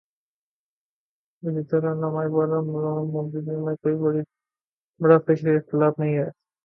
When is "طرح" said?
1.69-1.91